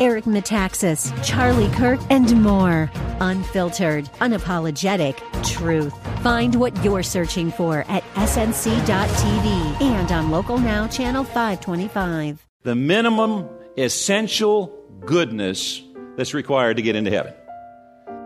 Eric 0.00 0.24
Metaxas, 0.24 1.12
Charlie 1.24 1.70
Kirk, 1.70 2.00
and 2.10 2.42
more. 2.42 2.90
Unfiltered, 3.20 4.06
unapologetic 4.20 5.16
truth. 5.44 5.94
Find 6.22 6.54
what 6.56 6.84
you're 6.84 7.02
searching 7.02 7.50
for 7.50 7.84
at 7.88 8.02
snc.tv 8.14 9.80
and 9.82 10.12
on 10.12 10.30
Local 10.30 10.58
Now, 10.58 10.86
Channel 10.86 11.24
525 11.24 12.44
the 12.64 12.74
minimum 12.74 13.46
essential 13.76 14.68
goodness 15.04 15.82
that's 16.16 16.32
required 16.32 16.78
to 16.78 16.82
get 16.82 16.96
into 16.96 17.10
heaven. 17.10 17.34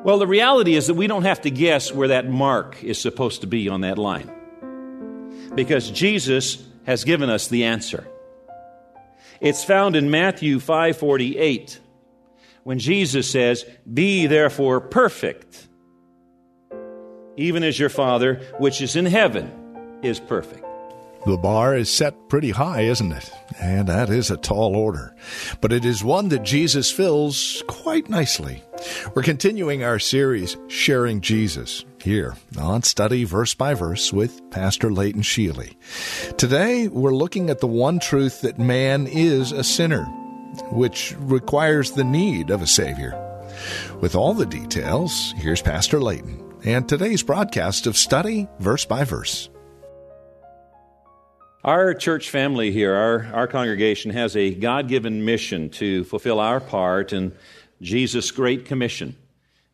Well, 0.04 0.18
the 0.18 0.28
reality 0.28 0.76
is 0.76 0.86
that 0.86 0.94
we 0.94 1.08
don't 1.08 1.24
have 1.24 1.40
to 1.42 1.50
guess 1.50 1.92
where 1.92 2.08
that 2.08 2.30
mark 2.30 2.82
is 2.84 3.00
supposed 3.00 3.40
to 3.40 3.48
be 3.48 3.68
on 3.68 3.80
that 3.80 3.98
line 3.98 4.30
because 5.56 5.90
Jesus 5.90 6.64
has 6.86 7.02
given 7.02 7.28
us 7.28 7.48
the 7.48 7.64
answer. 7.64 8.06
It's 9.40 9.64
found 9.64 9.96
in 9.96 10.10
Matthew 10.10 10.58
5:48 10.58 11.78
when 12.64 12.78
Jesus 12.78 13.30
says, 13.30 13.64
"Be 13.92 14.26
therefore 14.26 14.80
perfect, 14.80 15.68
even 17.36 17.62
as 17.62 17.78
your 17.78 17.88
Father 17.88 18.40
which 18.58 18.80
is 18.80 18.96
in 18.96 19.06
heaven 19.06 19.50
is 20.02 20.18
perfect." 20.18 20.64
The 21.26 21.36
bar 21.36 21.76
is 21.76 21.90
set 21.90 22.14
pretty 22.28 22.50
high, 22.50 22.82
isn't 22.82 23.12
it? 23.12 23.30
And 23.60 23.88
that 23.88 24.08
is 24.08 24.30
a 24.30 24.36
tall 24.36 24.74
order. 24.76 25.14
But 25.60 25.72
it 25.72 25.84
is 25.84 26.02
one 26.02 26.28
that 26.28 26.44
Jesus 26.44 26.90
fills 26.90 27.62
quite 27.66 28.08
nicely. 28.08 28.62
We're 29.14 29.24
continuing 29.24 29.82
our 29.82 29.98
series, 29.98 30.56
Sharing 30.68 31.20
Jesus, 31.20 31.84
here 32.02 32.36
on 32.58 32.82
Study 32.82 33.24
Verse 33.24 33.54
by 33.54 33.74
Verse 33.74 34.12
with 34.12 34.50
Pastor 34.50 34.90
Leighton 34.90 35.22
Sheely. 35.22 35.76
Today, 36.36 36.88
we're 36.88 37.14
looking 37.14 37.50
at 37.50 37.60
the 37.60 37.66
one 37.66 37.98
truth 37.98 38.42
that 38.42 38.58
man 38.58 39.06
is 39.06 39.52
a 39.52 39.64
sinner, 39.64 40.04
which 40.70 41.14
requires 41.18 41.92
the 41.92 42.04
need 42.04 42.50
of 42.50 42.62
a 42.62 42.66
Savior. 42.66 43.14
With 44.00 44.14
all 44.14 44.34
the 44.34 44.46
details, 44.46 45.34
here's 45.36 45.62
Pastor 45.62 46.00
Leighton 46.00 46.44
and 46.64 46.88
today's 46.88 47.22
broadcast 47.22 47.86
of 47.86 47.96
Study 47.96 48.48
Verse 48.58 48.84
by 48.84 49.04
Verse. 49.04 49.48
Our 51.64 51.92
church 51.92 52.30
family 52.30 52.70
here, 52.70 52.94
our, 52.94 53.26
our 53.34 53.46
congregation, 53.46 54.12
has 54.12 54.36
a 54.36 54.54
God 54.54 54.88
given 54.88 55.24
mission 55.24 55.70
to 55.70 56.04
fulfill 56.04 56.40
our 56.40 56.60
part 56.60 57.12
in 57.12 57.32
Jesus' 57.82 58.30
Great 58.30 58.64
Commission. 58.64 59.16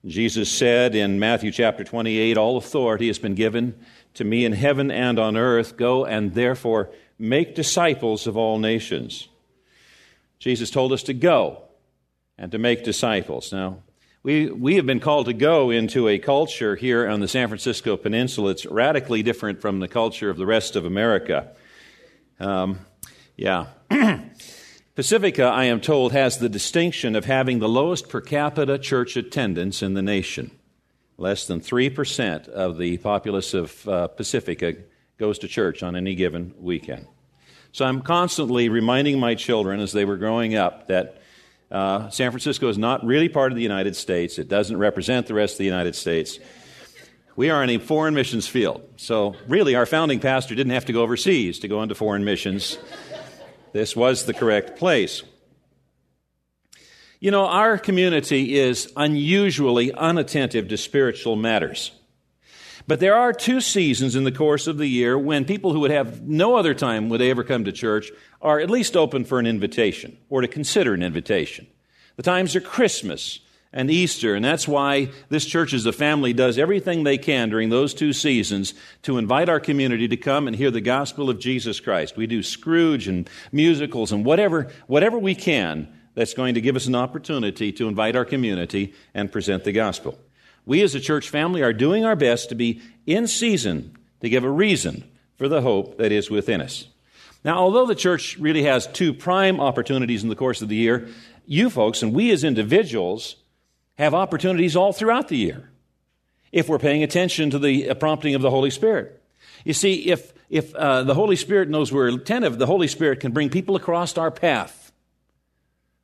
Jesus 0.06 0.52
said 0.52 0.94
in 0.94 1.18
Matthew 1.18 1.50
chapter 1.50 1.82
28 1.82 2.36
All 2.36 2.58
authority 2.58 3.06
has 3.06 3.18
been 3.18 3.34
given 3.34 3.74
to 4.14 4.24
me 4.24 4.44
in 4.44 4.52
heaven 4.52 4.90
and 4.90 5.18
on 5.18 5.36
earth. 5.36 5.78
Go 5.78 6.04
and 6.04 6.34
therefore 6.34 6.90
make 7.18 7.54
disciples 7.54 8.26
of 8.26 8.36
all 8.36 8.58
nations. 8.58 9.28
Jesus 10.38 10.70
told 10.70 10.92
us 10.92 11.02
to 11.04 11.14
go 11.14 11.62
and 12.36 12.52
to 12.52 12.58
make 12.58 12.84
disciples. 12.84 13.50
Now, 13.50 13.78
we, 14.22 14.50
we 14.50 14.76
have 14.76 14.84
been 14.84 15.00
called 15.00 15.26
to 15.26 15.32
go 15.32 15.70
into 15.70 16.08
a 16.08 16.18
culture 16.18 16.76
here 16.76 17.08
on 17.08 17.20
the 17.20 17.28
San 17.28 17.48
Francisco 17.48 17.96
Peninsula. 17.96 18.50
It's 18.50 18.66
radically 18.66 19.22
different 19.22 19.62
from 19.62 19.80
the 19.80 19.88
culture 19.88 20.28
of 20.28 20.36
the 20.36 20.46
rest 20.46 20.76
of 20.76 20.84
America. 20.84 21.52
Um, 22.38 22.80
yeah. 23.36 23.66
Pacifica, 24.94 25.46
I 25.46 25.64
am 25.64 25.80
told, 25.80 26.12
has 26.12 26.38
the 26.38 26.48
distinction 26.48 27.16
of 27.16 27.24
having 27.24 27.58
the 27.58 27.68
lowest 27.68 28.08
per 28.08 28.20
capita 28.20 28.78
church 28.78 29.16
attendance 29.16 29.82
in 29.82 29.94
the 29.94 30.02
nation. 30.02 30.52
Less 31.18 31.48
than 31.48 31.60
3% 31.60 32.48
of 32.48 32.78
the 32.78 32.98
populace 32.98 33.54
of 33.54 33.88
uh, 33.88 34.06
Pacifica 34.06 34.74
goes 35.18 35.40
to 35.40 35.48
church 35.48 35.82
on 35.82 35.96
any 35.96 36.14
given 36.14 36.54
weekend. 36.60 37.08
So 37.72 37.84
I'm 37.84 38.02
constantly 38.02 38.68
reminding 38.68 39.18
my 39.18 39.34
children 39.34 39.80
as 39.80 39.90
they 39.90 40.04
were 40.04 40.16
growing 40.16 40.54
up 40.54 40.86
that 40.86 41.20
uh, 41.72 42.08
San 42.10 42.30
Francisco 42.30 42.68
is 42.68 42.78
not 42.78 43.04
really 43.04 43.28
part 43.28 43.50
of 43.50 43.56
the 43.56 43.62
United 43.62 43.96
States. 43.96 44.38
It 44.38 44.48
doesn't 44.48 44.76
represent 44.76 45.26
the 45.26 45.34
rest 45.34 45.54
of 45.54 45.58
the 45.58 45.64
United 45.64 45.96
States. 45.96 46.38
We 47.34 47.50
are 47.50 47.64
in 47.64 47.70
a 47.70 47.78
foreign 47.78 48.14
missions 48.14 48.46
field. 48.46 48.88
So, 48.96 49.34
really, 49.48 49.74
our 49.74 49.86
founding 49.86 50.20
pastor 50.20 50.54
didn't 50.54 50.72
have 50.72 50.84
to 50.84 50.92
go 50.92 51.02
overseas 51.02 51.58
to 51.60 51.68
go 51.68 51.82
into 51.82 51.96
foreign 51.96 52.24
missions. 52.24 52.78
This 53.74 53.96
was 53.96 54.24
the 54.24 54.32
correct 54.32 54.78
place. 54.78 55.24
You 57.18 57.32
know, 57.32 57.46
our 57.46 57.76
community 57.76 58.56
is 58.56 58.92
unusually 58.96 59.92
unattentive 59.92 60.68
to 60.68 60.76
spiritual 60.76 61.34
matters. 61.34 61.90
But 62.86 63.00
there 63.00 63.16
are 63.16 63.32
two 63.32 63.60
seasons 63.60 64.14
in 64.14 64.22
the 64.22 64.30
course 64.30 64.68
of 64.68 64.78
the 64.78 64.86
year 64.86 65.18
when 65.18 65.44
people 65.44 65.72
who 65.72 65.80
would 65.80 65.90
have 65.90 66.22
no 66.22 66.54
other 66.54 66.72
time 66.72 67.08
would 67.08 67.20
they 67.20 67.30
ever 67.30 67.42
come 67.42 67.64
to 67.64 67.72
church 67.72 68.12
are 68.40 68.60
at 68.60 68.70
least 68.70 68.96
open 68.96 69.24
for 69.24 69.40
an 69.40 69.46
invitation 69.46 70.18
or 70.28 70.40
to 70.40 70.46
consider 70.46 70.94
an 70.94 71.02
invitation. 71.02 71.66
The 72.14 72.22
times 72.22 72.54
are 72.54 72.60
Christmas 72.60 73.40
and 73.74 73.90
Easter. 73.90 74.36
And 74.36 74.44
that's 74.44 74.68
why 74.68 75.10
this 75.28 75.44
church 75.44 75.74
as 75.74 75.84
a 75.84 75.92
family 75.92 76.32
does 76.32 76.56
everything 76.58 77.02
they 77.02 77.18
can 77.18 77.50
during 77.50 77.68
those 77.68 77.92
two 77.92 78.12
seasons 78.12 78.72
to 79.02 79.18
invite 79.18 79.48
our 79.48 79.60
community 79.60 80.06
to 80.08 80.16
come 80.16 80.46
and 80.46 80.56
hear 80.56 80.70
the 80.70 80.80
gospel 80.80 81.28
of 81.28 81.40
Jesus 81.40 81.80
Christ. 81.80 82.16
We 82.16 82.28
do 82.28 82.42
Scrooge 82.42 83.08
and 83.08 83.28
musicals 83.50 84.12
and 84.12 84.24
whatever, 84.24 84.70
whatever 84.86 85.18
we 85.18 85.34
can 85.34 85.92
that's 86.14 86.34
going 86.34 86.54
to 86.54 86.60
give 86.60 86.76
us 86.76 86.86
an 86.86 86.94
opportunity 86.94 87.72
to 87.72 87.88
invite 87.88 88.14
our 88.14 88.24
community 88.24 88.94
and 89.12 89.32
present 89.32 89.64
the 89.64 89.72
gospel. 89.72 90.16
We 90.64 90.80
as 90.82 90.94
a 90.94 91.00
church 91.00 91.28
family 91.28 91.60
are 91.60 91.72
doing 91.72 92.04
our 92.04 92.16
best 92.16 92.50
to 92.50 92.54
be 92.54 92.80
in 93.06 93.26
season 93.26 93.98
to 94.20 94.28
give 94.28 94.44
a 94.44 94.50
reason 94.50 95.02
for 95.36 95.48
the 95.48 95.62
hope 95.62 95.98
that 95.98 96.12
is 96.12 96.30
within 96.30 96.60
us. 96.60 96.86
Now, 97.44 97.58
although 97.58 97.86
the 97.86 97.96
church 97.96 98.38
really 98.38 98.62
has 98.62 98.86
two 98.86 99.12
prime 99.12 99.60
opportunities 99.60 100.22
in 100.22 100.28
the 100.28 100.36
course 100.36 100.62
of 100.62 100.68
the 100.68 100.76
year, 100.76 101.08
you 101.44 101.68
folks 101.68 102.02
and 102.02 102.14
we 102.14 102.30
as 102.30 102.44
individuals 102.44 103.34
have 103.96 104.14
opportunities 104.14 104.76
all 104.76 104.92
throughout 104.92 105.28
the 105.28 105.36
year 105.36 105.70
if 106.52 106.68
we're 106.68 106.78
paying 106.78 107.02
attention 107.02 107.50
to 107.50 107.58
the 107.58 107.90
uh, 107.90 107.94
prompting 107.94 108.34
of 108.34 108.42
the 108.42 108.50
Holy 108.50 108.70
Spirit. 108.70 109.20
You 109.64 109.72
see, 109.72 110.10
if, 110.10 110.32
if 110.50 110.74
uh, 110.74 111.02
the 111.02 111.14
Holy 111.14 111.36
Spirit 111.36 111.68
knows 111.68 111.92
we're 111.92 112.08
attentive, 112.08 112.58
the 112.58 112.66
Holy 112.66 112.88
Spirit 112.88 113.20
can 113.20 113.32
bring 113.32 113.50
people 113.50 113.76
across 113.76 114.16
our 114.18 114.30
path 114.30 114.92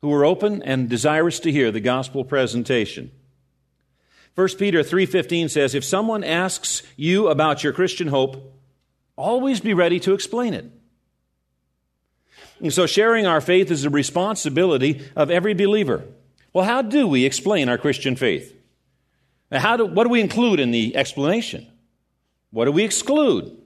who 0.01 0.11
are 0.13 0.25
open 0.25 0.63
and 0.63 0.89
desirous 0.89 1.39
to 1.41 1.51
hear 1.51 1.71
the 1.71 1.79
gospel 1.79 2.25
presentation. 2.25 3.11
1 4.35 4.47
Peter 4.57 4.81
3:15 4.81 5.49
says, 5.49 5.75
"If 5.75 5.83
someone 5.83 6.23
asks 6.23 6.83
you 6.95 7.27
about 7.27 7.63
your 7.63 7.73
Christian 7.73 8.07
hope, 8.07 8.53
always 9.15 9.59
be 9.59 9.73
ready 9.73 9.99
to 9.99 10.13
explain 10.13 10.53
it." 10.53 10.65
And 12.61 12.73
so 12.73 12.85
sharing 12.85 13.25
our 13.25 13.41
faith 13.41 13.69
is 13.71 13.85
a 13.85 13.89
responsibility 13.89 15.01
of 15.15 15.29
every 15.29 15.53
believer. 15.53 16.05
Well, 16.53 16.65
how 16.65 16.81
do 16.81 17.07
we 17.07 17.25
explain 17.25 17.69
our 17.69 17.77
Christian 17.77 18.15
faith? 18.15 18.55
How 19.51 19.77
do, 19.77 19.85
what 19.85 20.03
do 20.03 20.09
we 20.09 20.21
include 20.21 20.59
in 20.59 20.71
the 20.71 20.95
explanation? 20.95 21.67
What 22.51 22.65
do 22.65 22.71
we 22.71 22.83
exclude? 22.83 23.57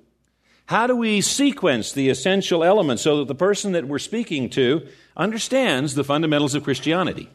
How 0.68 0.88
do 0.88 0.96
we 0.96 1.22
sequence 1.22 1.92
the 1.92 2.10
essential 2.10 2.64
elements 2.64 3.04
so 3.04 3.20
that 3.20 3.28
the 3.28 3.36
person 3.36 3.74
that 3.74 3.88
we're 3.88 4.00
speaking 4.00 4.50
to 4.52 4.88
understands 5.16 5.94
the 5.94 6.04
fundamentals 6.04 6.56
of 6.56 6.64
Christianity? 6.64 7.30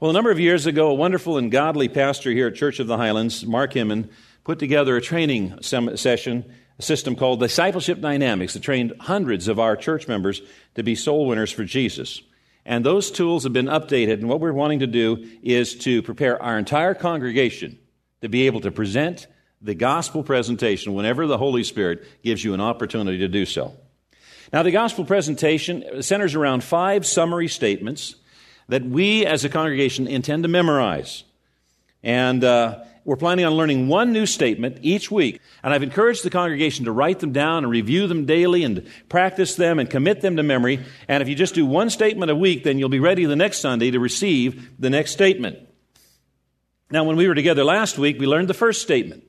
Well, 0.00 0.10
a 0.10 0.14
number 0.14 0.30
of 0.30 0.40
years 0.40 0.66
ago, 0.66 0.88
a 0.88 0.94
wonderful 0.94 1.38
and 1.38 1.50
godly 1.50 1.88
pastor 1.88 2.30
here 2.30 2.48
at 2.48 2.54
Church 2.54 2.80
of 2.80 2.86
the 2.86 2.96
Highlands, 2.96 3.46
Mark 3.46 3.72
Himon, 3.72 4.10
put 4.44 4.58
together 4.58 4.96
a 4.96 5.00
training 5.00 5.58
session, 5.62 6.44
a 6.78 6.82
system 6.82 7.16
called 7.16 7.40
Discipleship 7.40 8.00
Dynamics 8.00 8.52
that 8.52 8.62
trained 8.62 8.92
hundreds 9.00 9.48
of 9.48 9.58
our 9.58 9.76
church 9.76 10.06
members 10.06 10.42
to 10.74 10.82
be 10.82 10.94
soul 10.94 11.26
winners 11.26 11.50
for 11.50 11.64
Jesus. 11.64 12.20
And 12.66 12.84
those 12.84 13.12
tools 13.12 13.44
have 13.44 13.52
been 13.52 13.66
updated. 13.66 14.14
And 14.14 14.28
what 14.28 14.40
we're 14.40 14.52
wanting 14.52 14.80
to 14.80 14.88
do 14.88 15.24
is 15.40 15.76
to 15.76 16.02
prepare 16.02 16.42
our 16.42 16.58
entire 16.58 16.94
congregation 16.94 17.78
to 18.22 18.28
be 18.28 18.46
able 18.46 18.60
to 18.62 18.72
present 18.72 19.28
the 19.62 19.74
gospel 19.74 20.24
presentation 20.24 20.92
whenever 20.92 21.28
the 21.28 21.38
Holy 21.38 21.62
Spirit 21.62 22.04
gives 22.24 22.44
you 22.44 22.54
an 22.54 22.60
opportunity 22.60 23.18
to 23.18 23.28
do 23.28 23.46
so. 23.46 23.72
Now, 24.52 24.64
the 24.64 24.72
gospel 24.72 25.04
presentation 25.04 26.02
centers 26.02 26.34
around 26.34 26.64
five 26.64 27.06
summary 27.06 27.48
statements 27.48 28.16
that 28.68 28.84
we 28.84 29.24
as 29.24 29.44
a 29.44 29.48
congregation 29.48 30.08
intend 30.08 30.42
to 30.42 30.48
memorize. 30.48 31.22
And 32.02 32.42
uh, 32.42 32.82
we're 33.06 33.16
planning 33.16 33.46
on 33.46 33.54
learning 33.54 33.88
one 33.88 34.12
new 34.12 34.26
statement 34.26 34.78
each 34.82 35.10
week. 35.10 35.40
And 35.62 35.72
I've 35.72 35.82
encouraged 35.82 36.24
the 36.24 36.30
congregation 36.30 36.84
to 36.84 36.92
write 36.92 37.20
them 37.20 37.32
down 37.32 37.64
and 37.64 37.70
review 37.70 38.06
them 38.06 38.26
daily 38.26 38.64
and 38.64 38.86
practice 39.08 39.54
them 39.54 39.78
and 39.78 39.88
commit 39.88 40.20
them 40.20 40.36
to 40.36 40.42
memory. 40.42 40.84
And 41.08 41.22
if 41.22 41.28
you 41.28 41.34
just 41.34 41.54
do 41.54 41.64
one 41.64 41.88
statement 41.88 42.30
a 42.30 42.36
week, 42.36 42.64
then 42.64 42.78
you'll 42.78 42.90
be 42.90 43.00
ready 43.00 43.24
the 43.24 43.36
next 43.36 43.60
Sunday 43.60 43.90
to 43.92 44.00
receive 44.00 44.70
the 44.78 44.90
next 44.90 45.12
statement. 45.12 45.58
Now, 46.90 47.04
when 47.04 47.16
we 47.16 47.26
were 47.26 47.34
together 47.34 47.64
last 47.64 47.96
week, 47.96 48.18
we 48.18 48.26
learned 48.26 48.48
the 48.48 48.54
first 48.54 48.82
statement, 48.82 49.24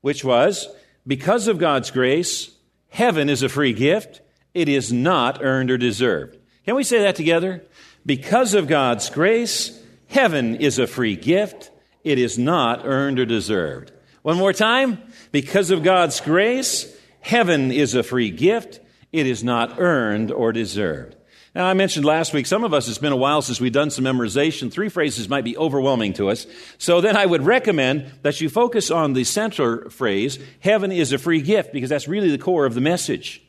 which 0.00 0.24
was 0.24 0.68
because 1.06 1.48
of 1.48 1.58
God's 1.58 1.90
grace, 1.90 2.50
heaven 2.88 3.28
is 3.28 3.42
a 3.42 3.48
free 3.50 3.74
gift 3.74 4.22
it 4.54 4.68
is 4.68 4.92
not 4.92 5.42
earned 5.42 5.70
or 5.70 5.78
deserved. 5.78 6.36
Can 6.64 6.74
we 6.74 6.84
say 6.84 7.00
that 7.02 7.16
together? 7.16 7.64
Because 8.04 8.54
of 8.54 8.68
God's 8.68 9.08
grace, 9.10 9.80
heaven 10.08 10.56
is 10.56 10.78
a 10.78 10.86
free 10.86 11.16
gift. 11.16 11.70
It 12.04 12.18
is 12.18 12.38
not 12.38 12.82
earned 12.84 13.18
or 13.18 13.26
deserved. 13.26 13.92
One 14.22 14.36
more 14.36 14.52
time. 14.52 14.98
Because 15.30 15.70
of 15.70 15.82
God's 15.82 16.20
grace, 16.20 16.94
heaven 17.20 17.72
is 17.72 17.94
a 17.94 18.02
free 18.02 18.30
gift. 18.30 18.80
It 19.12 19.26
is 19.26 19.44
not 19.44 19.78
earned 19.78 20.30
or 20.30 20.52
deserved. 20.52 21.16
Now, 21.54 21.66
I 21.66 21.74
mentioned 21.74 22.06
last 22.06 22.32
week, 22.32 22.46
some 22.46 22.64
of 22.64 22.72
us, 22.72 22.88
it's 22.88 22.96
been 22.96 23.12
a 23.12 23.16
while 23.16 23.42
since 23.42 23.60
we've 23.60 23.72
done 23.72 23.90
some 23.90 24.06
memorization. 24.06 24.72
Three 24.72 24.88
phrases 24.88 25.28
might 25.28 25.44
be 25.44 25.56
overwhelming 25.56 26.14
to 26.14 26.30
us. 26.30 26.46
So 26.78 27.02
then 27.02 27.14
I 27.14 27.26
would 27.26 27.42
recommend 27.42 28.10
that 28.22 28.40
you 28.40 28.48
focus 28.48 28.90
on 28.90 29.12
the 29.12 29.24
central 29.24 29.90
phrase, 29.90 30.38
heaven 30.60 30.90
is 30.90 31.12
a 31.12 31.18
free 31.18 31.42
gift, 31.42 31.74
because 31.74 31.90
that's 31.90 32.08
really 32.08 32.30
the 32.30 32.38
core 32.38 32.64
of 32.64 32.72
the 32.72 32.80
message. 32.80 33.42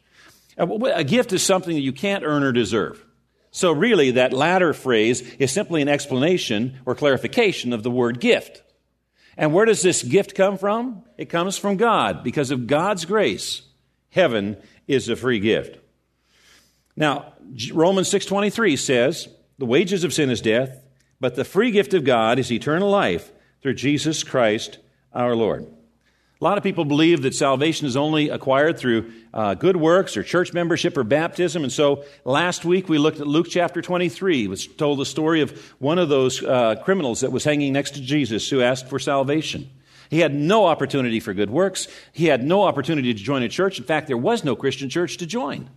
A 0.57 1.03
gift 1.05 1.31
is 1.31 1.43
something 1.43 1.73
that 1.73 1.81
you 1.81 1.93
can't 1.93 2.25
earn 2.25 2.43
or 2.43 2.51
deserve. 2.51 3.03
So 3.55 3.71
really, 3.71 4.11
that 4.11 4.33
latter 4.33 4.73
phrase 4.73 5.21
is 5.35 5.51
simply 5.51 5.83
an 5.83 5.87
explanation 5.87 6.79
or 6.87 6.95
clarification 6.95 7.71
of 7.71 7.83
the 7.83 7.91
word 7.91 8.19
gift. 8.19 8.63
And 9.37 9.53
where 9.53 9.65
does 9.65 9.83
this 9.83 10.01
gift 10.01 10.33
come 10.33 10.57
from? 10.57 11.03
It 11.19 11.29
comes 11.29 11.55
from 11.59 11.77
God. 11.77 12.23
Because 12.23 12.49
of 12.49 12.65
God's 12.65 13.05
grace, 13.05 13.61
heaven 14.09 14.57
is 14.87 15.07
a 15.07 15.15
free 15.15 15.39
gift. 15.39 15.77
Now, 16.95 17.33
Romans 17.71 18.07
6:23 18.07 18.75
says, 18.75 19.27
"The 19.59 19.67
wages 19.67 20.03
of 20.03 20.13
sin 20.13 20.31
is 20.31 20.41
death, 20.41 20.81
but 21.21 21.35
the 21.35 21.45
free 21.45 21.69
gift 21.69 21.93
of 21.93 22.03
God 22.03 22.39
is 22.39 22.51
eternal 22.51 22.89
life 22.89 23.31
through 23.61 23.75
Jesus 23.75 24.23
Christ 24.23 24.79
our 25.13 25.35
Lord." 25.35 25.67
A 26.43 26.51
lot 26.51 26.57
of 26.57 26.63
people 26.65 26.83
believe 26.83 27.21
that 27.21 27.33
salvation 27.33 27.87
is 27.87 27.95
only 27.95 28.27
acquired 28.27 28.77
through 28.77 29.13
uh, 29.33 29.53
good 29.53 29.77
works 29.77 30.17
or 30.17 30.23
church 30.23 30.51
membership 30.51 30.97
or 30.97 31.05
baptism. 31.05 31.63
And 31.63 31.71
so 31.71 32.03
last 32.25 32.65
week 32.65 32.89
we 32.89 32.97
looked 32.97 33.21
at 33.21 33.27
Luke 33.27 33.47
chapter 33.49 33.81
23, 33.81 34.49
which 34.49 34.75
told 34.75 34.99
the 34.99 35.05
story 35.05 35.39
of 35.39 35.57
one 35.79 35.97
of 35.97 36.09
those 36.09 36.43
uh, 36.43 36.75
criminals 36.83 37.21
that 37.21 37.31
was 37.31 37.45
hanging 37.45 37.71
next 37.71 37.91
to 37.91 38.01
Jesus 38.01 38.49
who 38.49 38.61
asked 38.61 38.89
for 38.89 38.99
salvation. 38.99 39.69
He 40.09 40.19
had 40.19 40.35
no 40.35 40.65
opportunity 40.65 41.21
for 41.21 41.33
good 41.33 41.49
works. 41.49 41.87
He 42.11 42.25
had 42.25 42.43
no 42.43 42.63
opportunity 42.63 43.13
to 43.13 43.23
join 43.23 43.41
a 43.43 43.47
church. 43.47 43.79
In 43.79 43.85
fact, 43.85 44.07
there 44.07 44.17
was 44.17 44.43
no 44.43 44.53
Christian 44.53 44.89
church 44.89 45.15
to 45.19 45.25
join 45.25 45.69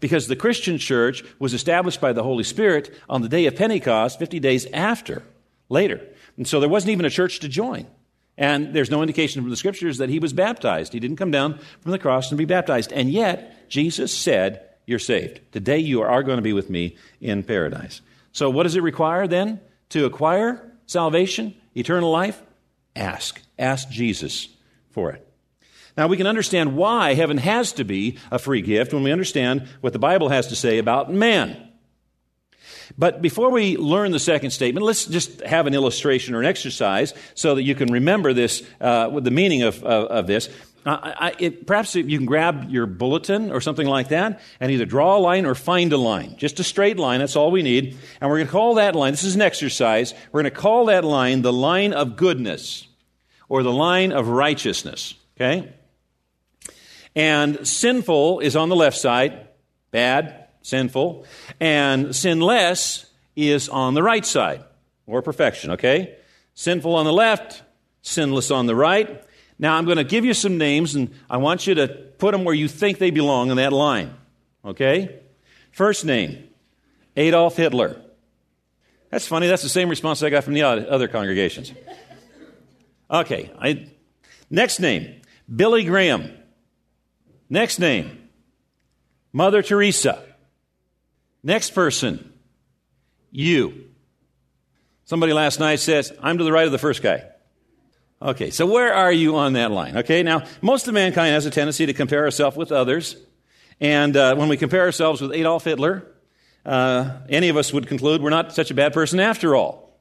because 0.00 0.28
the 0.28 0.36
Christian 0.36 0.76
church 0.76 1.24
was 1.38 1.54
established 1.54 2.02
by 2.02 2.12
the 2.12 2.22
Holy 2.22 2.44
Spirit 2.44 2.94
on 3.08 3.22
the 3.22 3.30
day 3.30 3.46
of 3.46 3.56
Pentecost, 3.56 4.18
50 4.18 4.40
days 4.40 4.66
after, 4.74 5.22
later. 5.70 6.06
And 6.36 6.46
so 6.46 6.60
there 6.60 6.68
wasn't 6.68 6.90
even 6.90 7.06
a 7.06 7.10
church 7.10 7.40
to 7.40 7.48
join. 7.48 7.86
And 8.38 8.72
there's 8.74 8.90
no 8.90 9.02
indication 9.02 9.42
from 9.42 9.50
the 9.50 9.56
scriptures 9.56 9.98
that 9.98 10.08
he 10.08 10.18
was 10.18 10.32
baptized. 10.32 10.92
He 10.92 11.00
didn't 11.00 11.16
come 11.16 11.30
down 11.30 11.58
from 11.80 11.92
the 11.92 11.98
cross 11.98 12.30
and 12.30 12.38
be 12.38 12.44
baptized. 12.44 12.92
And 12.92 13.10
yet, 13.10 13.68
Jesus 13.68 14.16
said, 14.16 14.68
You're 14.86 14.98
saved. 14.98 15.40
Today 15.52 15.78
you 15.78 16.02
are 16.02 16.22
going 16.22 16.38
to 16.38 16.42
be 16.42 16.52
with 16.52 16.70
me 16.70 16.96
in 17.20 17.42
paradise. 17.42 18.00
So, 18.32 18.48
what 18.48 18.62
does 18.62 18.76
it 18.76 18.82
require 18.82 19.26
then 19.26 19.60
to 19.90 20.06
acquire 20.06 20.72
salvation, 20.86 21.54
eternal 21.74 22.10
life? 22.10 22.42
Ask. 22.96 23.40
Ask 23.58 23.90
Jesus 23.90 24.48
for 24.90 25.12
it. 25.12 25.26
Now, 25.96 26.06
we 26.06 26.16
can 26.16 26.26
understand 26.26 26.74
why 26.74 27.14
heaven 27.14 27.36
has 27.36 27.72
to 27.74 27.84
be 27.84 28.18
a 28.30 28.38
free 28.38 28.62
gift 28.62 28.94
when 28.94 29.02
we 29.02 29.12
understand 29.12 29.68
what 29.82 29.92
the 29.92 29.98
Bible 29.98 30.30
has 30.30 30.46
to 30.48 30.56
say 30.56 30.78
about 30.78 31.12
man. 31.12 31.71
But 32.98 33.22
before 33.22 33.50
we 33.50 33.76
learn 33.76 34.12
the 34.12 34.20
second 34.20 34.50
statement, 34.50 34.84
let's 34.84 35.06
just 35.06 35.40
have 35.40 35.66
an 35.66 35.74
illustration 35.74 36.34
or 36.34 36.40
an 36.40 36.46
exercise 36.46 37.14
so 37.34 37.54
that 37.54 37.62
you 37.62 37.74
can 37.74 37.92
remember 37.92 38.32
this, 38.32 38.62
uh, 38.80 39.08
with 39.12 39.24
the 39.24 39.30
meaning 39.30 39.62
of, 39.62 39.82
of, 39.82 40.06
of 40.06 40.26
this. 40.26 40.48
Uh, 40.84 40.98
I, 41.02 41.34
it, 41.38 41.66
perhaps 41.66 41.94
you 41.94 42.18
can 42.18 42.26
grab 42.26 42.68
your 42.68 42.86
bulletin 42.86 43.52
or 43.52 43.60
something 43.60 43.86
like 43.86 44.08
that 44.08 44.40
and 44.58 44.72
either 44.72 44.84
draw 44.84 45.16
a 45.16 45.20
line 45.20 45.46
or 45.46 45.54
find 45.54 45.92
a 45.92 45.96
line. 45.96 46.36
Just 46.36 46.58
a 46.58 46.64
straight 46.64 46.98
line, 46.98 47.20
that's 47.20 47.36
all 47.36 47.50
we 47.52 47.62
need. 47.62 47.96
And 48.20 48.28
we're 48.28 48.38
going 48.38 48.48
to 48.48 48.52
call 48.52 48.74
that 48.74 48.96
line, 48.96 49.12
this 49.12 49.24
is 49.24 49.36
an 49.36 49.42
exercise, 49.42 50.12
we're 50.32 50.42
going 50.42 50.52
to 50.52 50.60
call 50.60 50.86
that 50.86 51.04
line 51.04 51.42
the 51.42 51.52
line 51.52 51.92
of 51.92 52.16
goodness 52.16 52.88
or 53.48 53.62
the 53.62 53.72
line 53.72 54.10
of 54.12 54.28
righteousness. 54.28 55.14
Okay? 55.36 55.72
And 57.14 57.66
sinful 57.66 58.40
is 58.40 58.56
on 58.56 58.68
the 58.68 58.76
left 58.76 58.98
side, 58.98 59.46
bad, 59.90 60.41
sinful. 60.62 61.26
And 61.60 62.14
sinless 62.14 63.06
is 63.36 63.68
on 63.68 63.94
the 63.94 64.02
right 64.02 64.24
side, 64.24 64.64
or 65.06 65.22
perfection, 65.22 65.72
okay? 65.72 66.16
Sinful 66.54 66.94
on 66.94 67.04
the 67.04 67.12
left, 67.12 67.62
sinless 68.02 68.50
on 68.50 68.66
the 68.66 68.74
right. 68.74 69.24
Now 69.58 69.76
I'm 69.76 69.84
going 69.84 69.98
to 69.98 70.04
give 70.04 70.24
you 70.24 70.34
some 70.34 70.58
names, 70.58 70.94
and 70.94 71.10
I 71.28 71.36
want 71.36 71.66
you 71.66 71.74
to 71.76 71.88
put 72.18 72.32
them 72.32 72.44
where 72.44 72.54
you 72.54 72.68
think 72.68 72.98
they 72.98 73.10
belong 73.10 73.50
in 73.50 73.56
that 73.56 73.72
line, 73.72 74.14
okay? 74.64 75.20
First 75.70 76.04
name, 76.04 76.48
Adolf 77.16 77.56
Hitler. 77.56 78.00
That's 79.10 79.26
funny. 79.26 79.46
That's 79.46 79.62
the 79.62 79.68
same 79.68 79.88
response 79.90 80.22
I 80.22 80.30
got 80.30 80.44
from 80.44 80.54
the 80.54 80.62
other 80.62 81.06
congregations. 81.06 81.72
Okay. 83.10 83.50
I, 83.60 83.88
next 84.48 84.80
name, 84.80 85.20
Billy 85.54 85.84
Graham. 85.84 86.32
Next 87.50 87.78
name, 87.78 88.30
Mother 89.30 89.62
Teresa. 89.62 90.24
Next 91.42 91.70
person, 91.70 92.32
you. 93.30 93.88
Somebody 95.04 95.32
last 95.32 95.58
night 95.58 95.80
says, 95.80 96.12
I'm 96.22 96.38
to 96.38 96.44
the 96.44 96.52
right 96.52 96.66
of 96.66 96.72
the 96.72 96.78
first 96.78 97.02
guy. 97.02 97.24
Okay, 98.20 98.50
so 98.50 98.66
where 98.66 98.94
are 98.94 99.12
you 99.12 99.36
on 99.36 99.54
that 99.54 99.72
line? 99.72 99.96
Okay, 99.98 100.22
now, 100.22 100.44
most 100.60 100.86
of 100.86 100.94
mankind 100.94 101.34
has 101.34 101.44
a 101.44 101.50
tendency 101.50 101.86
to 101.86 101.92
compare 101.92 102.24
ourselves 102.24 102.56
with 102.56 102.70
others. 102.70 103.16
And 103.80 104.16
uh, 104.16 104.36
when 104.36 104.48
we 104.48 104.56
compare 104.56 104.82
ourselves 104.82 105.20
with 105.20 105.32
Adolf 105.32 105.64
Hitler, 105.64 106.06
uh, 106.64 107.18
any 107.28 107.48
of 107.48 107.56
us 107.56 107.72
would 107.72 107.88
conclude 107.88 108.22
we're 108.22 108.30
not 108.30 108.54
such 108.54 108.70
a 108.70 108.74
bad 108.74 108.92
person 108.92 109.18
after 109.18 109.56
all. 109.56 109.98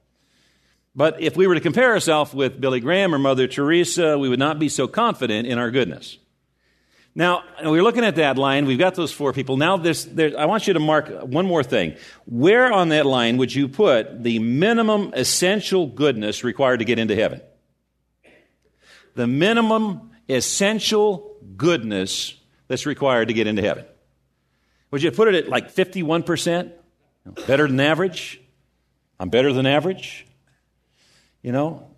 But 0.93 1.21
if 1.21 1.35
we 1.35 1.47
were 1.47 1.55
to 1.55 1.61
compare 1.61 1.91
ourselves 1.91 2.33
with 2.33 2.61
Billy 2.61 2.79
Graham 2.79 3.15
or 3.15 3.17
Mother 3.17 3.47
Teresa, 3.47 4.19
we 4.19 4.29
would 4.29 4.39
not 4.39 4.59
be 4.59 4.69
so 4.69 4.87
confident 4.87 5.47
in 5.47 5.57
our 5.57 5.71
goodness. 5.71 6.17
Now, 7.13 7.43
we're 7.61 7.83
looking 7.83 8.05
at 8.05 8.15
that 8.15 8.37
line. 8.37 8.65
We've 8.65 8.79
got 8.79 8.95
those 8.95 9.11
four 9.11 9.33
people. 9.33 9.57
Now, 9.57 9.75
there's, 9.75 10.05
there's, 10.05 10.33
I 10.33 10.45
want 10.45 10.67
you 10.67 10.73
to 10.73 10.79
mark 10.79 11.09
one 11.23 11.45
more 11.45 11.61
thing. 11.61 11.97
Where 12.25 12.71
on 12.71 12.89
that 12.89 13.05
line 13.05 13.37
would 13.37 13.53
you 13.53 13.67
put 13.67 14.23
the 14.23 14.39
minimum 14.39 15.11
essential 15.13 15.87
goodness 15.87 16.43
required 16.43 16.77
to 16.77 16.85
get 16.85 16.99
into 16.99 17.15
heaven? 17.15 17.41
The 19.15 19.27
minimum 19.27 20.11
essential 20.29 21.35
goodness 21.57 22.35
that's 22.69 22.85
required 22.85 23.27
to 23.27 23.33
get 23.33 23.45
into 23.45 23.61
heaven. 23.61 23.85
Would 24.91 25.03
you 25.03 25.11
put 25.11 25.27
it 25.27 25.35
at 25.35 25.49
like 25.49 25.73
51%? 25.73 26.71
Better 27.45 27.67
than 27.67 27.79
average? 27.81 28.41
I'm 29.19 29.29
better 29.29 29.51
than 29.51 29.65
average? 29.65 30.25
You 31.41 31.51
know? 31.51 31.91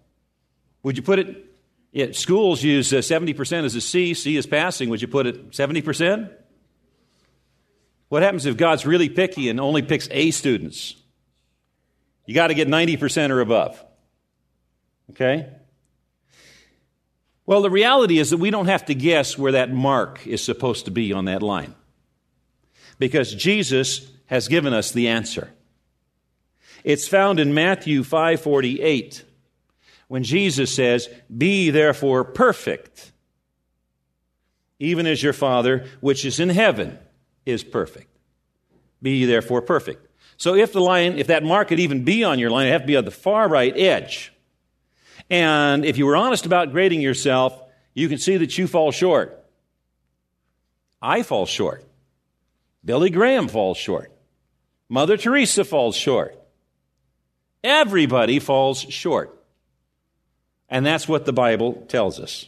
Would 0.81 0.97
you 0.97 1.03
put 1.03 1.19
it 1.19 1.52
it, 1.93 2.15
schools 2.15 2.63
use 2.63 2.91
uh, 2.91 2.97
70% 2.97 3.65
as 3.65 3.75
a 3.75 3.81
C, 3.81 4.15
C 4.15 4.35
is 4.35 4.47
passing. 4.47 4.89
Would 4.89 5.01
you 5.01 5.07
put 5.07 5.27
it 5.27 5.51
70%? 5.51 6.31
What 8.09 8.23
happens 8.23 8.47
if 8.47 8.57
God's 8.57 8.85
really 8.85 9.09
picky 9.09 9.47
and 9.47 9.59
only 9.59 9.83
picks 9.83 10.07
A 10.11 10.31
students? 10.31 10.95
You 12.25 12.33
got 12.33 12.47
to 12.47 12.55
get 12.55 12.67
90% 12.67 13.29
or 13.29 13.41
above. 13.41 13.83
Okay? 15.11 15.49
Well, 17.45 17.61
the 17.61 17.69
reality 17.69 18.17
is 18.17 18.31
that 18.31 18.37
we 18.37 18.49
don't 18.49 18.67
have 18.67 18.85
to 18.85 18.95
guess 18.95 19.37
where 19.37 19.51
that 19.51 19.71
mark 19.71 20.25
is 20.25 20.43
supposed 20.43 20.85
to 20.85 20.91
be 20.91 21.13
on 21.13 21.25
that 21.25 21.43
line. 21.43 21.75
Because 22.97 23.33
Jesus 23.33 24.09
has 24.27 24.47
given 24.47 24.73
us 24.73 24.91
the 24.91 25.09
answer. 25.09 25.51
It's 26.83 27.07
found 27.07 27.39
in 27.39 27.53
Matthew 27.53 28.03
548 28.03 29.23
when 30.13 30.21
Jesus 30.21 30.71
says, 30.71 31.09
Be 31.35 31.71
therefore 31.71 32.23
perfect, 32.23 33.13
even 34.77 35.07
as 35.07 35.23
your 35.23 35.33
Father 35.33 35.87
which 36.01 36.23
is 36.23 36.39
in 36.39 36.49
heaven 36.49 36.99
is 37.47 37.63
perfect. 37.63 38.15
Be 39.01 39.25
therefore 39.25 39.63
perfect. 39.63 40.07
So 40.37 40.53
if 40.53 40.71
the 40.71 40.81
line, 40.81 41.17
if 41.17 41.25
that 41.27 41.41
mark 41.41 41.69
could 41.69 41.79
even 41.79 42.03
be 42.03 42.23
on 42.23 42.37
your 42.37 42.51
line, 42.51 42.67
it'd 42.67 42.73
have 42.73 42.81
to 42.81 42.87
be 42.87 42.95
on 42.95 43.05
the 43.05 43.09
far 43.09 43.49
right 43.49 43.75
edge. 43.75 44.31
And 45.31 45.83
if 45.83 45.97
you 45.97 46.05
were 46.05 46.15
honest 46.15 46.45
about 46.45 46.71
grading 46.73 47.01
yourself, 47.01 47.59
you 47.95 48.07
can 48.07 48.19
see 48.19 48.37
that 48.37 48.55
you 48.55 48.67
fall 48.67 48.91
short. 48.91 49.43
I 51.01 51.23
fall 51.23 51.47
short. 51.47 51.83
Billy 52.85 53.09
Graham 53.09 53.47
falls 53.47 53.77
short. 53.77 54.11
Mother 54.89 55.17
Teresa 55.17 55.65
falls 55.65 55.95
short. 55.95 56.39
Everybody 57.63 58.37
falls 58.37 58.79
short. 58.81 59.39
And 60.69 60.85
that's 60.85 61.07
what 61.07 61.25
the 61.25 61.33
Bible 61.33 61.85
tells 61.87 62.19
us. 62.19 62.47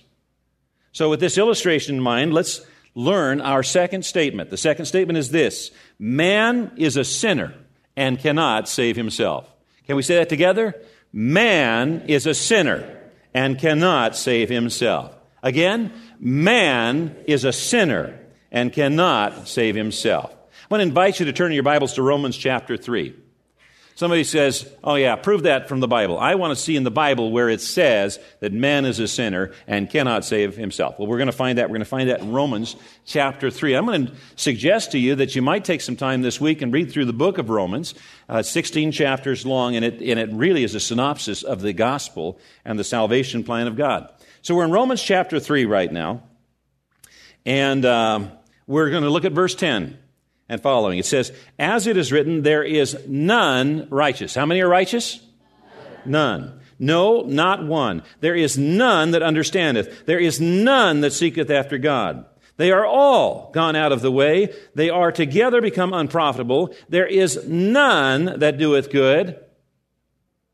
So, 0.92 1.10
with 1.10 1.20
this 1.20 1.38
illustration 1.38 1.96
in 1.96 2.02
mind, 2.02 2.34
let's 2.34 2.62
learn 2.96 3.42
our 3.42 3.62
second 3.62 4.06
statement. 4.06 4.50
The 4.50 4.58
second 4.58 4.86
statement 4.86 5.18
is 5.18 5.30
this 5.30 5.72
Man 6.00 6.72
is 6.78 6.98
a 6.98 7.04
sinner 7.04 7.54
and 7.96 8.20
cannot 8.20 8.68
save 8.68 8.96
himself. 8.96 9.50
Can 9.86 9.96
we 9.96 10.02
say 10.02 10.16
that 10.16 10.30
together? 10.30 10.74
Man 11.12 12.06
is 12.08 12.26
a 12.26 12.34
sinner 12.34 13.00
and 13.34 13.60
cannot 13.60 14.16
save 14.16 14.50
himself. 14.50 15.16
Again, 15.44 15.94
man 16.20 17.16
is 17.28 17.44
a 17.44 17.54
sinner 17.54 18.20
and 18.52 18.74
cannot 18.74 19.48
save 19.48 19.76
himself. 19.76 20.32
I 20.32 20.68
want 20.70 20.82
to 20.82 20.88
invite 20.88 21.20
you 21.20 21.26
to 21.28 21.34
turn 21.34 21.52
your 21.52 21.64
Bibles 21.64 21.94
to 21.94 22.02
Romans 22.02 22.36
chapter 22.36 22.78
3. 22.78 23.16
Somebody 23.98 24.26
says, 24.26 24.70
Oh, 24.84 24.96
yeah, 24.96 25.16
prove 25.16 25.44
that 25.44 25.70
from 25.70 25.80
the 25.80 25.88
Bible. 25.88 26.20
I 26.20 26.36
want 26.36 26.52
to 26.52 26.62
see 26.62 26.76
in 26.76 26.84
the 26.84 26.92
Bible 26.92 27.32
where 27.32 27.50
it 27.50 27.62
says 27.62 28.20
that 28.42 28.52
man 28.52 28.84
is 28.84 29.00
a 29.00 29.08
sinner 29.08 29.54
and 29.68 29.90
cannot 29.90 30.26
save 30.26 30.58
himself. 30.58 31.00
Well, 31.00 31.08
we're 31.08 31.18
going 31.18 31.28
to 31.28 31.32
find 31.32 31.58
that. 31.58 31.70
We're 31.70 31.76
going 31.76 31.80
to 31.80 31.86
find 31.86 32.10
that 32.10 32.20
in 32.20 32.34
Romans 32.34 32.76
chapter 33.06 33.50
3. 33.50 33.74
I'm 33.74 33.86
going 33.86 34.08
to 34.08 34.14
suggest 34.36 34.92
to 34.92 35.00
you 35.00 35.16
that 35.16 35.34
you 35.34 35.42
might 35.42 35.64
take 35.64 35.80
some 35.80 35.96
time 35.96 36.22
this 36.22 36.42
week 36.42 36.62
and 36.62 36.74
read 36.74 36.92
through 36.92 37.06
the 37.06 37.14
book 37.14 37.38
of 37.38 37.50
Romans, 37.50 37.96
uh, 38.28 38.44
16 38.44 38.92
chapters 38.92 39.46
long, 39.46 39.78
and 39.78 39.86
it, 39.86 40.02
and 40.02 40.20
it 40.20 40.30
really 40.34 40.66
is 40.66 40.76
a 40.76 40.80
synopsis 40.82 41.42
of 41.44 41.62
the 41.62 41.72
gospel 41.72 42.38
and 42.66 42.78
the 42.78 42.84
salvation 42.84 43.46
plan 43.46 43.66
of 43.66 43.78
God. 43.78 44.10
So 44.42 44.56
we're 44.56 44.66
in 44.66 44.72
Romans 44.72 45.02
chapter 45.02 45.40
3 45.40 45.64
right 45.64 45.92
now, 45.92 46.22
and 47.46 47.86
um, 47.86 48.32
we're 48.68 48.90
going 48.90 49.04
to 49.04 49.10
look 49.10 49.24
at 49.24 49.32
verse 49.32 49.56
10 49.56 50.00
and 50.48 50.62
following. 50.62 51.00
It 51.00 51.06
says, 51.06 51.32
As 51.58 51.88
it 51.88 51.98
is 51.98 52.12
written, 52.12 52.44
there 52.44 52.64
is 52.64 52.98
none 53.08 53.88
righteous. 53.90 54.36
How 54.36 54.46
many 54.46 54.62
are 54.62 54.70
righteous? 54.70 55.20
None. 56.06 56.60
No, 56.78 57.22
not 57.22 57.66
one. 57.66 58.04
There 58.20 58.36
is 58.36 58.58
none 58.58 59.12
that 59.12 59.24
understandeth. 59.24 60.06
There 60.06 60.20
is 60.20 60.42
none 60.42 61.02
that 61.02 61.14
seeketh 61.14 61.50
after 61.50 61.78
God. 61.78 62.26
They 62.58 62.72
are 62.72 62.86
all 62.86 63.52
gone 63.54 63.76
out 63.76 63.92
of 63.92 64.02
the 64.02 64.12
way. 64.12 64.54
They 64.76 64.90
are 64.90 65.12
together 65.12 65.62
become 65.62 65.94
unprofitable. 65.94 66.74
There 66.90 67.08
is 67.08 67.48
none 67.48 68.40
that 68.40 68.58
doeth 68.58 68.92
good. 68.92 69.40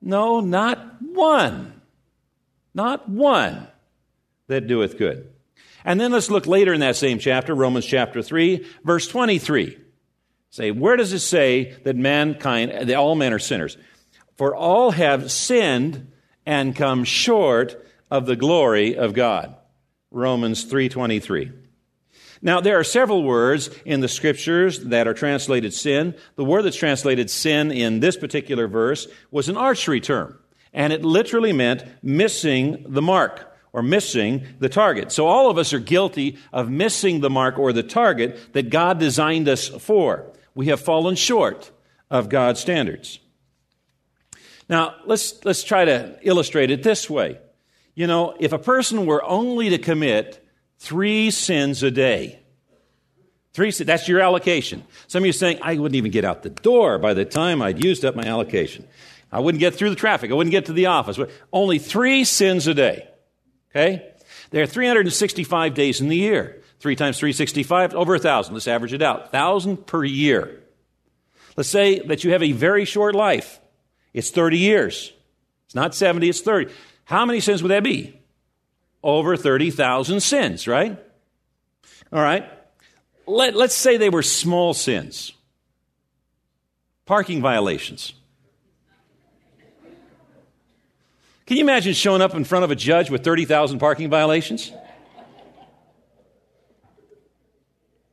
No, 0.02 0.40
not 0.40 1.02
one. 1.02 1.82
Not 2.74 3.08
one 3.08 3.68
that 4.48 4.68
doeth 4.68 4.98
good. 4.98 5.32
And 5.84 6.00
then 6.00 6.12
let's 6.12 6.30
look 6.30 6.46
later 6.46 6.74
in 6.74 6.80
that 6.82 6.96
same 6.96 7.20
chapter, 7.20 7.56
Romans 7.56 7.86
chapter 7.86 8.22
3, 8.22 8.66
verse 8.84 9.08
23. 9.08 9.78
Say, 10.50 10.72
where 10.72 10.98
does 10.98 11.14
it 11.14 11.20
say 11.20 11.76
that 11.84 11.96
mankind, 11.96 12.90
that 12.90 12.96
all 12.96 13.16
men 13.16 13.34
are 13.34 13.40
sinners? 13.40 13.78
For 14.36 14.56
all 14.56 14.92
have 14.92 15.32
sinned 15.32 16.12
and 16.46 16.76
come 16.76 17.04
short 17.04 17.86
of 18.10 18.26
the 18.26 18.36
glory 18.36 18.98
of 18.98 19.14
God. 19.14 19.56
Romans 20.12 20.66
3:23. 20.66 21.52
Now 22.42 22.60
there 22.60 22.78
are 22.78 22.84
several 22.84 23.24
words 23.24 23.70
in 23.86 24.02
the 24.02 24.08
scriptures 24.08 24.80
that 24.86 25.08
are 25.08 25.14
translated 25.14 25.74
sin. 25.74 26.16
The 26.36 26.44
word 26.44 26.64
that's 26.64 26.76
translated 26.76 27.30
sin 27.30 27.72
in 27.72 28.00
this 28.00 28.18
particular 28.18 28.68
verse 28.68 29.08
was 29.30 29.48
an 29.48 29.58
archery 29.58 30.02
term, 30.02 30.38
and 30.74 30.92
it 30.92 31.06
literally 31.06 31.54
meant 31.54 31.86
missing 32.04 32.84
the 32.88 33.02
mark 33.02 33.51
or 33.74 33.82
missing 33.82 34.46
the 34.60 34.70
target. 34.70 35.12
So 35.12 35.28
all 35.28 35.50
of 35.50 35.58
us 35.58 35.74
are 35.74 35.80
guilty 35.80 36.38
of 36.52 36.70
missing 36.70 37.22
the 37.22 37.30
mark 37.30 37.58
or 37.58 37.72
the 37.74 37.84
target 37.84 38.54
that 38.54 38.70
God 38.70 39.00
designed 39.00 39.48
us 39.48 39.68
for. 39.68 40.26
We 40.54 40.68
have 40.68 40.82
fallen 40.82 41.16
short 41.16 41.72
of 42.10 42.30
God's 42.30 42.60
standards. 42.60 43.20
Now, 44.68 44.96
let's, 45.06 45.44
let's 45.46 45.64
try 45.64 45.86
to 45.86 46.18
illustrate 46.22 46.72
it 46.72 46.84
this 46.84 47.10
way. 47.10 47.40
You 47.96 48.08
know, 48.08 48.36
if 48.40 48.54
a 48.54 48.60
person 48.60 49.06
were 49.06 49.24
only 49.24 49.70
to 49.70 49.78
commit 49.78 50.46
three 50.80 51.30
sins 51.30 51.84
a 51.84 51.92
day, 51.92 52.40
three, 53.54 53.72
that's 53.72 54.08
your 54.08 54.22
allocation. 54.22 54.84
Some 55.08 55.24
of 55.24 55.26
you 55.26 55.32
are 55.32 55.34
saying, 55.34 55.60
I 55.62 55.78
wouldn't 55.78 55.96
even 55.96 56.12
get 56.12 56.26
out 56.26 56.44
the 56.44 56.50
door 56.50 57.00
by 57.00 57.14
the 57.14 57.26
time 57.26 57.62
I'd 57.62 57.84
used 57.84 58.06
up 58.06 58.16
my 58.16 58.24
allocation. 58.24 58.88
I 59.32 59.40
wouldn't 59.40 59.60
get 59.60 59.76
through 59.76 59.90
the 59.90 59.96
traffic. 59.96 60.32
I 60.32 60.34
wouldn't 60.34 60.52
get 60.52 60.66
to 60.66 60.74
the 60.74 60.88
office. 60.88 61.18
Only 61.54 61.80
three 61.80 62.24
sins 62.24 62.68
a 62.68 62.74
day. 62.74 63.08
Okay? 63.72 64.08
There 64.52 64.64
are 64.64 64.68
365 64.68 65.74
days 65.74 66.02
in 66.02 66.10
the 66.10 66.18
year. 66.18 66.62
Three 66.80 66.96
times 66.96 67.20
365, 67.20 67.94
over 67.94 68.16
a 68.16 68.20
thousand. 68.20 68.54
Let's 68.54 68.68
average 68.68 68.94
it 68.94 69.02
out. 69.02 69.32
Thousand 69.32 69.86
per 69.86 70.04
year. 70.04 70.62
Let's 71.56 71.70
say 71.70 72.00
that 72.00 72.24
you 72.24 72.32
have 72.32 72.44
a 72.44 72.52
very 72.52 72.86
short 72.86 73.16
life. 73.16 73.60
It's 74.14 74.32
30 74.32 74.58
years. 74.58 75.14
It's 75.66 75.76
not 75.76 75.96
70, 75.96 76.28
it's 76.28 76.42
30. 76.42 76.74
How 77.06 77.26
many 77.26 77.40
sins 77.40 77.62
would 77.62 77.70
that 77.70 77.84
be? 77.84 78.20
Over 79.04 79.38
30,000 79.38 80.22
sins, 80.22 80.68
right? 80.68 81.00
All 82.12 82.22
right. 82.22 82.50
Let, 83.26 83.56
let's 83.56 83.76
say 83.76 83.98
they 83.98 84.10
were 84.10 84.24
small 84.24 84.74
sins. 84.74 85.32
Parking 87.06 87.42
violations. 87.42 88.14
Can 91.52 91.58
you 91.58 91.66
imagine 91.66 91.92
showing 91.94 92.22
up 92.22 92.34
in 92.34 92.46
front 92.46 92.64
of 92.64 92.72
a 92.72 92.78
judge 92.78 93.10
with 93.10 93.26
30,000 93.26 93.78
parking 93.78 94.10
violations? 94.10 94.72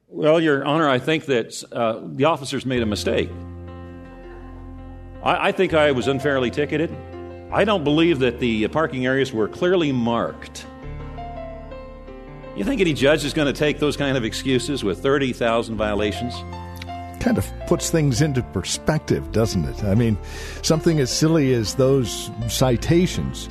Well, 0.08 0.40
Your 0.40 0.64
Honor, 0.64 0.88
I 0.88 0.98
think 0.98 1.26
that 1.26 1.62
uh, 1.70 2.00
the 2.02 2.24
officers 2.24 2.66
made 2.66 2.82
a 2.82 2.86
mistake. 2.86 3.30
I, 5.22 5.50
I 5.50 5.52
think 5.52 5.72
I 5.72 5.92
was 5.92 6.08
unfairly 6.08 6.50
ticketed. 6.50 6.90
I 7.52 7.64
don't 7.64 7.84
believe 7.84 8.18
that 8.18 8.40
the 8.40 8.66
parking 8.66 9.06
areas 9.06 9.32
were 9.32 9.46
clearly 9.46 9.92
marked. 9.92 10.66
You 12.56 12.64
think 12.64 12.80
any 12.80 12.92
judge 12.92 13.24
is 13.24 13.34
going 13.34 13.46
to 13.46 13.56
take 13.56 13.78
those 13.78 13.96
kind 13.96 14.16
of 14.16 14.24
excuses 14.24 14.82
with 14.82 15.00
30,000 15.00 15.76
violations? 15.76 16.34
Kind 17.28 17.38
of 17.38 17.66
puts 17.66 17.90
things 17.90 18.22
into 18.22 18.42
perspective, 18.42 19.32
doesn't 19.32 19.66
it? 19.66 19.84
I 19.84 19.94
mean, 19.94 20.16
something 20.62 20.98
as 20.98 21.10
silly 21.10 21.52
as 21.52 21.74
those 21.74 22.30
citations 22.48 23.50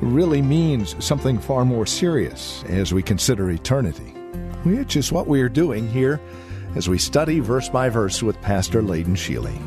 really 0.00 0.40
means 0.40 0.96
something 1.04 1.38
far 1.38 1.64
more 1.64 1.84
serious 1.84 2.64
as 2.68 2.94
we 2.94 3.02
consider 3.02 3.50
eternity 3.50 4.14
which 4.64 4.96
is 4.96 5.12
what 5.12 5.26
we 5.26 5.40
are 5.42 5.48
doing 5.48 5.88
here 5.88 6.20
as 6.74 6.88
we 6.88 6.96
study 6.98 7.40
verse 7.40 7.68
by 7.68 7.88
verse 7.88 8.22
with 8.22 8.40
Pastor 8.40 8.80
Leighton 8.82 9.14
Sheely. 9.14 9.58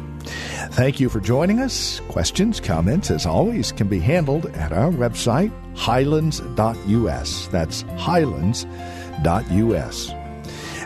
Thank 0.71 0.99
you 0.99 1.09
for 1.09 1.19
joining 1.19 1.59
us. 1.59 1.99
Questions, 2.09 2.59
comments, 2.59 3.11
as 3.11 3.27
always, 3.27 3.71
can 3.71 3.87
be 3.87 3.99
handled 3.99 4.47
at 4.47 4.73
our 4.73 4.89
website, 4.89 5.51
highlands.us. 5.75 7.47
That's 7.47 7.83
highlands.us. 7.97 8.65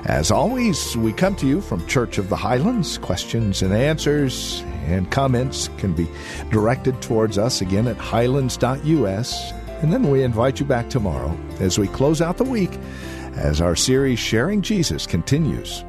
As 0.05 0.31
always, 0.31 0.95
we 0.97 1.11
come 1.11 1.35
to 1.37 1.47
you 1.47 1.61
from 1.61 1.85
Church 1.85 2.17
of 2.17 2.29
the 2.29 2.35
Highlands. 2.35 2.97
Questions 2.97 3.61
and 3.61 3.73
answers 3.73 4.61
and 4.85 5.11
comments 5.11 5.69
can 5.77 5.93
be 5.93 6.07
directed 6.51 7.01
towards 7.01 7.37
us 7.37 7.61
again 7.61 7.87
at 7.87 7.97
highlands.us. 7.97 9.51
And 9.81 9.93
then 9.93 10.09
we 10.09 10.23
invite 10.23 10.59
you 10.59 10.65
back 10.65 10.89
tomorrow 10.89 11.37
as 11.59 11.77
we 11.77 11.87
close 11.87 12.21
out 12.21 12.37
the 12.37 12.43
week 12.43 12.71
as 13.35 13.61
our 13.61 13.75
series 13.75 14.19
Sharing 14.19 14.61
Jesus 14.61 15.05
continues. 15.05 15.83